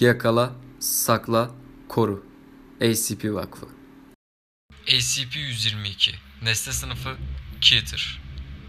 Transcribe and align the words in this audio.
Yakala, 0.00 0.52
sakla, 0.80 1.50
koru. 1.88 2.26
ACP 2.80 3.24
Vakfı. 3.24 3.66
ACP-122 4.86 6.14
Nesne 6.42 6.72
sınıfı 6.72 7.16
Keter 7.60 8.20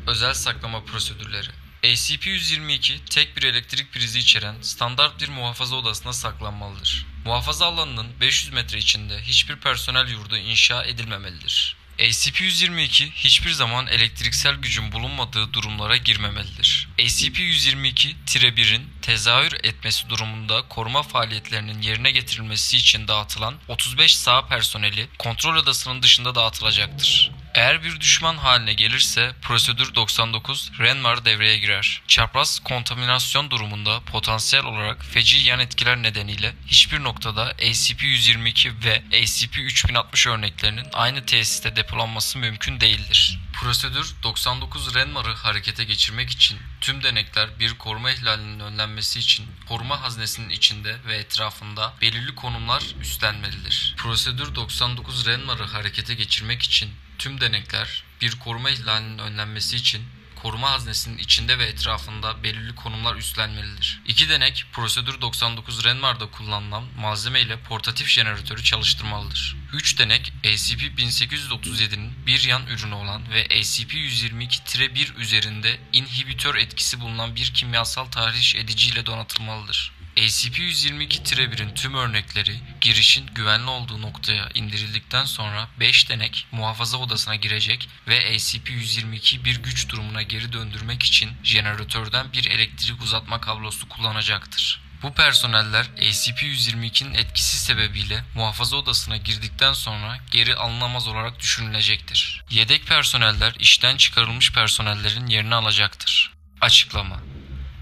Özel 0.07 0.33
saklama 0.33 0.83
prosedürleri 0.83 1.47
ACP-122 1.83 3.05
tek 3.09 3.37
bir 3.37 3.43
elektrik 3.43 3.93
prizi 3.93 4.19
içeren 4.19 4.55
standart 4.61 5.21
bir 5.21 5.29
muhafaza 5.29 5.75
odasına 5.75 6.13
saklanmalıdır. 6.13 7.07
Muhafaza 7.25 7.65
alanının 7.65 8.07
500 8.21 8.53
metre 8.53 8.77
içinde 8.77 9.21
hiçbir 9.21 9.55
personel 9.55 10.07
yurdu 10.07 10.37
inşa 10.37 10.83
edilmemelidir. 10.83 11.77
ACP-122 12.01 13.11
hiçbir 13.11 13.51
zaman 13.51 13.87
elektriksel 13.87 14.55
gücün 14.55 14.91
bulunmadığı 14.91 15.53
durumlara 15.53 15.97
girmemelidir. 15.97 16.89
ACP-122-1'in 16.99 18.89
tezahür 19.01 19.53
etmesi 19.63 20.09
durumunda 20.09 20.61
koruma 20.69 21.03
faaliyetlerinin 21.03 21.81
yerine 21.81 22.11
getirilmesi 22.11 22.77
için 22.77 23.07
dağıtılan 23.07 23.55
35 23.67 24.15
sağ 24.15 24.47
personeli 24.47 25.07
kontrol 25.19 25.55
odasının 25.55 26.03
dışında 26.03 26.35
dağıtılacaktır. 26.35 27.31
Eğer 27.53 27.83
bir 27.83 27.99
düşman 27.99 28.37
haline 28.37 28.73
gelirse 28.73 29.31
prosedür 29.41 29.95
99 29.95 30.71
Renmar 30.79 31.25
devreye 31.25 31.57
girer. 31.57 32.01
Çapraz 32.07 32.59
kontaminasyon 32.59 33.51
durumunda 33.51 33.99
potansiyel 33.99 34.65
olarak 34.65 35.05
feci 35.05 35.37
yan 35.37 35.59
etkiler 35.59 36.03
nedeniyle 36.03 36.53
hiçbir 36.67 37.03
noktada 37.03 37.51
ACP-122 37.51 38.85
ve 38.85 39.03
ACP-3060 39.11 40.29
örneklerinin 40.29 40.87
aynı 40.93 41.25
tesiste 41.25 41.75
depolanması 41.75 42.39
mümkün 42.39 42.79
değildir. 42.79 43.39
Prosedür 43.53 44.15
99 44.23 44.95
Renmar'ı 44.95 45.33
harekete 45.33 45.83
geçirmek 45.83 46.29
için 46.29 46.59
tüm 46.81 47.03
denekler 47.03 47.59
bir 47.59 47.73
koruma 47.73 48.11
ihlalinin 48.11 48.59
önlenmesi 48.59 49.19
için 49.19 49.45
koruma 49.67 50.01
haznesinin 50.01 50.49
içinde 50.49 50.95
ve 51.07 51.15
etrafında 51.15 51.93
belirli 52.01 52.35
konumlar 52.35 52.83
üstlenmelidir. 53.01 53.93
Prosedür 53.97 54.55
99 54.55 55.27
Renmar'ı 55.27 55.63
harekete 55.63 56.13
geçirmek 56.13 56.61
için 56.61 56.89
tüm 57.21 57.41
denekler 57.41 58.03
bir 58.21 58.39
koruma 58.39 58.69
ihlalinin 58.69 59.17
önlenmesi 59.17 59.75
için 59.75 60.01
koruma 60.35 60.71
haznesinin 60.71 61.17
içinde 61.17 61.59
ve 61.59 61.65
etrafında 61.65 62.43
belirli 62.43 62.75
konumlar 62.75 63.15
üstlenmelidir. 63.15 64.01
İki 64.07 64.29
denek 64.29 64.65
prosedür 64.71 65.21
99 65.21 65.85
Renmar'da 65.85 66.31
kullanılan 66.31 66.83
malzeme 66.99 67.41
ile 67.41 67.59
portatif 67.59 68.07
jeneratörü 68.07 68.63
çalıştırmalıdır. 68.63 69.55
3 69.73 69.99
denek 69.99 70.33
ACP-1837'nin 70.43 72.25
bir 72.25 72.43
yan 72.43 72.67
ürünü 72.67 72.93
olan 72.95 73.29
ve 73.29 73.45
ACP-122-1 73.45 75.15
üzerinde 75.15 75.79
inhibitör 75.93 76.55
etkisi 76.55 76.99
bulunan 76.99 77.35
bir 77.35 77.53
kimyasal 77.53 78.05
tahriş 78.05 78.55
edici 78.55 78.89
ile 78.89 79.05
donatılmalıdır. 79.05 80.00
ACP-122-1'in 80.17 81.73
tüm 81.75 81.93
örnekleri 81.93 82.59
girişin 82.81 83.27
güvenli 83.35 83.69
olduğu 83.69 84.01
noktaya 84.01 84.49
indirildikten 84.55 85.25
sonra 85.25 85.67
5 85.79 86.09
denek 86.09 86.47
muhafaza 86.51 86.97
odasına 86.97 87.35
girecek 87.35 87.89
ve 88.07 88.35
ACP-122'yi 88.35 89.45
bir 89.45 89.63
güç 89.63 89.89
durumuna 89.89 90.21
geri 90.21 90.53
döndürmek 90.53 91.03
için 91.03 91.29
jeneratörden 91.43 92.33
bir 92.33 92.49
elektrik 92.49 93.01
uzatma 93.01 93.41
kablosu 93.41 93.89
kullanacaktır. 93.89 94.81
Bu 95.03 95.13
personeller 95.13 95.85
ACP-122'nin 95.85 97.13
etkisi 97.13 97.57
sebebiyle 97.57 98.23
muhafaza 98.35 98.77
odasına 98.77 99.17
girdikten 99.17 99.73
sonra 99.73 100.17
geri 100.31 100.55
alınamaz 100.55 101.07
olarak 101.07 101.39
düşünülecektir. 101.39 102.43
Yedek 102.49 102.87
personeller 102.87 103.55
işten 103.59 103.97
çıkarılmış 103.97 104.51
personellerin 104.51 105.27
yerini 105.27 105.55
alacaktır. 105.55 106.33
Açıklama 106.61 107.21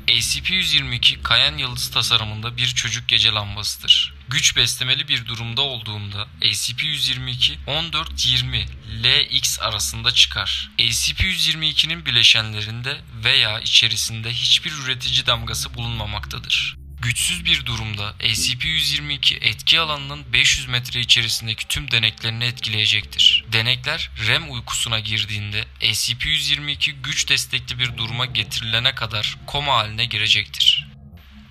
ACP-122 0.10 1.22
Kayan 1.22 1.58
Yıldız 1.58 1.92
tasarımında 1.92 2.58
bir 2.58 2.68
çocuk 2.68 3.08
gece 3.08 3.32
lambasıdır. 3.32 4.14
Güç 4.30 4.56
beslemeli 4.56 5.08
bir 5.08 5.26
durumda 5.26 5.62
olduğunda 5.62 6.28
ACP-122 6.42 7.56
14-20 7.68 8.66
LX 9.04 9.60
arasında 9.62 10.12
çıkar. 10.12 10.72
ACP-122'nin 10.80 12.06
bileşenlerinde 12.06 13.02
veya 13.24 13.60
içerisinde 13.60 14.32
hiçbir 14.32 14.72
üretici 14.72 15.26
damgası 15.26 15.74
bulunmamaktadır. 15.74 16.79
Güçsüz 17.02 17.46
bir 17.46 17.66
durumda 17.66 18.16
SCP-122 18.20 19.44
etki 19.44 19.80
alanının 19.80 20.34
500 20.34 20.68
metre 20.68 21.00
içerisindeki 21.00 21.68
tüm 21.68 21.92
deneklerini 21.92 22.44
etkileyecektir. 22.44 23.46
Denekler 23.52 24.10
REM 24.28 24.52
uykusuna 24.52 25.00
girdiğinde 25.00 25.66
SCP-122 25.82 26.92
güç 27.04 27.30
destekli 27.30 27.80
bir 27.80 27.98
duruma 27.98 28.26
getirilene 28.26 28.96
kadar 28.96 29.38
koma 29.46 29.74
haline 29.78 30.06
girecektir. 30.06 30.88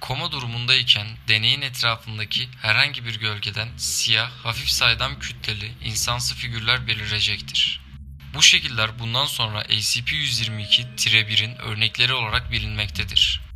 Koma 0.00 0.32
durumundayken 0.32 1.06
deneyin 1.28 1.62
etrafındaki 1.62 2.48
herhangi 2.62 3.04
bir 3.04 3.20
gölgeden 3.20 3.68
siyah, 3.76 4.30
hafif 4.30 4.68
saydam 4.68 5.18
kütleli 5.18 5.72
insansı 5.84 6.34
figürler 6.34 6.86
belirecektir. 6.86 7.80
Bu 8.34 8.42
şekiller 8.42 8.98
bundan 8.98 9.26
sonra 9.26 9.62
ACP-122-1'in 9.62 11.56
örnekleri 11.56 12.12
olarak 12.12 12.52
bilinmektedir. 12.52 13.47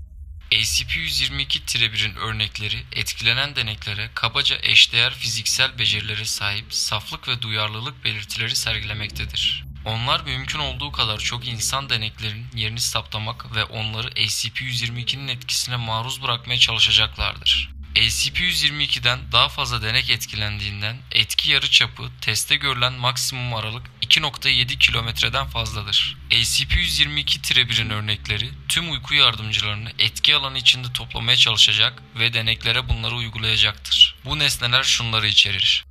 ACP-122-1'in 0.52 2.16
örnekleri 2.16 2.82
etkilenen 2.92 3.56
deneklere 3.56 4.10
kabaca 4.14 4.56
eşdeğer 4.62 5.14
fiziksel 5.14 5.78
becerilere 5.78 6.24
sahip 6.24 6.74
saflık 6.74 7.28
ve 7.28 7.42
duyarlılık 7.42 8.04
belirtileri 8.04 8.56
sergilemektedir. 8.56 9.64
Onlar 9.84 10.20
mümkün 10.20 10.58
olduğu 10.58 10.92
kadar 10.92 11.18
çok 11.18 11.48
insan 11.48 11.91
deneklerinin 11.91 12.46
yerini 12.54 12.80
saptamak 12.80 13.54
ve 13.54 13.64
onları 13.64 14.08
ACP-122'nin 14.08 15.28
etkisine 15.28 15.76
maruz 15.76 16.22
bırakmaya 16.22 16.58
çalışacaklardır. 16.58 17.72
ACP-122'den 17.97 19.32
daha 19.32 19.48
fazla 19.48 19.82
denek 19.82 20.10
etkilendiğinden 20.10 20.97
etki 21.10 21.50
yarıçapı 21.50 22.10
testte 22.20 22.56
görülen 22.56 22.92
maksimum 22.92 23.54
aralık 23.54 23.86
2.7 24.03 24.78
kilometreden 24.78 25.47
fazladır. 25.47 26.16
ACP-122-1'in 26.30 27.91
örnekleri 27.91 28.50
tüm 28.69 28.92
uyku 28.92 29.14
yardımcılarını 29.14 29.92
etki 29.98 30.34
alanı 30.34 30.58
içinde 30.58 30.92
toplamaya 30.92 31.36
çalışacak 31.36 32.03
ve 32.19 32.32
deneklere 32.32 32.88
bunları 32.88 33.14
uygulayacaktır. 33.14 34.14
Bu 34.24 34.38
nesneler 34.38 34.82
şunları 34.82 35.26
içerir. 35.26 35.84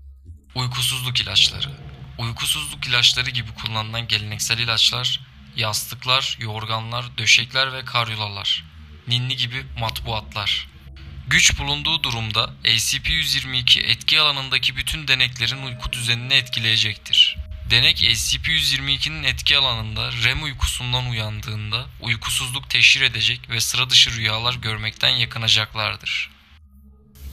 Uykusuzluk 0.55 1.19
ilaçları 1.19 1.91
Uykusuzluk 2.21 2.87
ilaçları 2.87 3.29
gibi 3.29 3.53
kullanılan 3.53 4.07
geleneksel 4.07 4.59
ilaçlar, 4.59 5.19
yastıklar, 5.55 6.37
yorganlar, 6.39 7.17
döşekler 7.17 7.73
ve 7.73 7.85
karyolalar, 7.85 8.63
ninni 9.07 9.35
gibi 9.35 9.65
matbuatlar. 9.79 10.70
Güç 11.31 11.59
bulunduğu 11.59 12.03
durumda 12.03 12.53
SCP-122 12.63 13.81
etki 13.81 14.19
alanındaki 14.19 14.75
bütün 14.75 15.07
deneklerin 15.07 15.63
uyku 15.63 15.91
düzenini 15.91 16.33
etkileyecektir. 16.33 17.37
Denek 17.69 18.01
SCP-122'nin 18.01 19.23
etki 19.23 19.57
alanında 19.57 20.11
REM 20.11 20.43
uykusundan 20.43 21.09
uyandığında 21.09 21.85
uykusuzluk 22.01 22.69
teşhir 22.69 23.01
edecek 23.01 23.49
ve 23.49 23.61
sıra 23.61 23.89
dışı 23.89 24.11
rüyalar 24.11 24.53
görmekten 24.53 25.09
yakınacaklardır. 25.09 26.31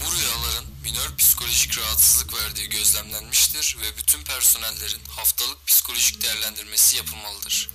Bu 0.01 0.13
rüyaların 0.13 0.67
minör 0.85 1.17
psikolojik 1.17 1.79
rahatsızlık 1.79 2.43
verdiği 2.43 2.69
gözlemlenmiştir 2.69 3.77
ve 3.81 3.99
bütün 3.99 4.25
personellerin 4.25 5.03
haftalık 5.17 5.67
psikolojik 5.67 6.23
değerlendirmesi 6.23 6.97
yapılmalıdır. 6.97 7.69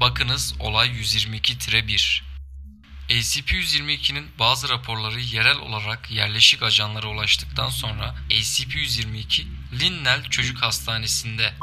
Bakınız 0.00 0.54
olay 0.60 0.88
122-1 0.88 2.33
ACP-122'nin 3.10 4.30
bazı 4.38 4.68
raporları 4.68 5.20
yerel 5.20 5.58
olarak 5.58 6.10
yerleşik 6.10 6.62
ajanlara 6.62 7.06
ulaştıktan 7.08 7.68
sonra 7.68 8.14
ACP-122 8.30 9.44
Linnell 9.80 10.22
Çocuk 10.22 10.62
Hastanesi'nde 10.62 11.54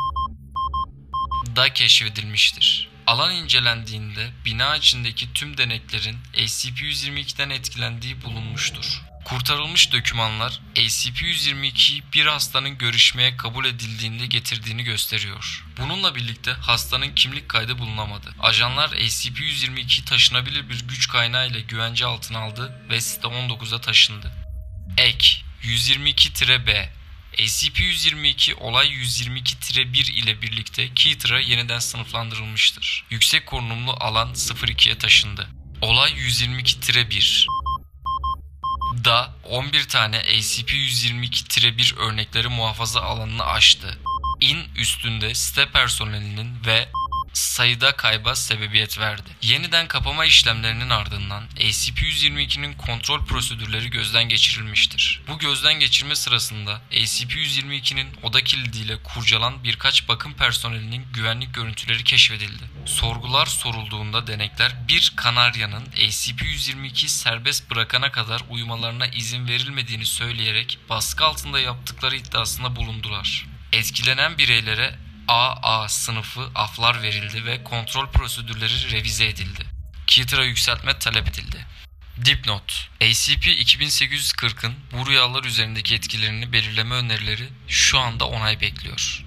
da 1.55 1.73
keşfedilmiştir. 1.73 2.89
Alan 3.07 3.35
incelendiğinde 3.35 4.31
bina 4.45 4.75
içindeki 4.75 5.33
tüm 5.33 5.57
deneklerin 5.57 6.17
ACP-122'den 6.33 7.49
etkilendiği 7.49 8.21
bulunmuştur. 8.21 9.10
Kurtarılmış 9.31 9.93
dokümanlar 9.93 10.59
ACP-122'yi 10.75 12.03
bir 12.13 12.25
hastanın 12.25 12.77
görüşmeye 12.77 13.37
kabul 13.37 13.65
edildiğinde 13.65 14.25
getirdiğini 14.25 14.83
gösteriyor. 14.83 15.65
Bununla 15.77 16.15
birlikte 16.15 16.51
hastanın 16.51 17.15
kimlik 17.15 17.49
kaydı 17.49 17.77
bulunamadı. 17.77 18.35
Ajanlar 18.39 18.89
ACP-122'yi 18.89 20.05
taşınabilir 20.05 20.69
bir 20.69 20.87
güç 20.87 21.07
kaynağı 21.07 21.47
ile 21.47 21.61
güvence 21.61 22.05
altına 22.05 22.39
aldı 22.39 22.81
ve 22.89 23.01
site 23.01 23.27
19'a 23.27 23.81
taşındı. 23.81 24.31
Ek 24.97 25.37
122-B 25.63 26.89
SCP-122 27.37 28.53
olay 28.53 28.87
122-1 28.87 30.11
ile 30.11 30.41
birlikte 30.41 30.93
Keiter'a 30.93 31.39
yeniden 31.39 31.79
sınıflandırılmıştır. 31.79 33.03
Yüksek 33.09 33.45
korunumlu 33.45 33.91
alan 33.91 34.33
02'ye 34.33 34.97
taşındı. 34.97 35.47
Olay 35.81 36.11
122-1 36.11 37.60
da 39.05 39.33
11 39.49 39.87
tane 39.87 40.17
ACP-122-1 40.17 41.95
örnekleri 41.99 42.47
muhafaza 42.47 43.01
alanını 43.01 43.45
aştı. 43.45 43.97
IN 44.41 44.59
üstünde 44.75 45.33
site 45.33 45.71
personelinin 45.71 46.65
ve 46.65 46.89
sayıda 47.33 47.91
kayba 47.95 48.35
sebebiyet 48.35 48.99
verdi. 48.99 49.29
Yeniden 49.41 49.87
kapama 49.87 50.25
işlemlerinin 50.25 50.89
ardından 50.89 51.43
ACP-122'nin 51.57 52.73
kontrol 52.73 53.25
prosedürleri 53.25 53.89
gözden 53.89 54.23
geçirilmiştir. 54.23 55.21
Bu 55.27 55.37
gözden 55.39 55.73
geçirme 55.73 56.15
sırasında 56.15 56.81
ACP-122'nin 56.91 58.07
oda 58.23 58.43
kilidiyle 58.43 59.03
kurcalan 59.03 59.63
birkaç 59.63 60.07
bakım 60.07 60.33
personelinin 60.33 61.05
güvenlik 61.13 61.53
görüntüleri 61.53 62.03
keşfedildi. 62.03 62.63
Sorgular 62.85 63.45
sorulduğunda 63.45 64.27
denekler 64.27 64.87
bir 64.87 65.13
kanaryanın 65.15 65.85
ACP-122'yi 65.85 67.09
serbest 67.09 67.69
bırakana 67.69 68.11
kadar 68.11 68.41
uyumalarına 68.49 69.07
izin 69.07 69.47
verilmediğini 69.47 70.05
söyleyerek 70.05 70.79
baskı 70.89 71.25
altında 71.25 71.59
yaptıkları 71.59 72.15
iddiasında 72.15 72.75
bulundular. 72.75 73.45
Etkilenen 73.71 74.37
bireylere 74.37 74.95
AA 75.27 75.89
sınıfı 75.89 76.49
aflar 76.55 77.01
verildi 77.01 77.45
ve 77.45 77.63
kontrol 77.63 78.07
prosedürleri 78.07 78.91
revize 78.91 79.25
edildi. 79.25 79.65
Keter'a 80.07 80.43
yükseltme 80.43 80.99
talep 80.99 81.27
edildi. 81.27 81.65
Dipnot 82.25 82.89
ACP-2840'ın 83.01 84.73
bu 84.91 85.07
rüyalar 85.07 85.43
üzerindeki 85.43 85.95
etkilerini 85.95 86.53
belirleme 86.53 86.95
önerileri 86.95 87.49
şu 87.67 87.99
anda 87.99 88.27
onay 88.27 88.61
bekliyor. 88.61 89.23